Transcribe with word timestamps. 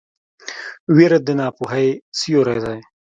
ویره 0.95 1.19
د 1.27 1.29
ناپوهۍ 1.39 1.89
سیوری 2.19 2.59
دی. 2.65 2.79